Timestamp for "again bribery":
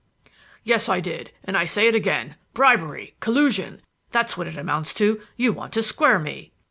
1.93-3.13